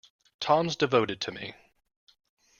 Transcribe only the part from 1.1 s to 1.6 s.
to me.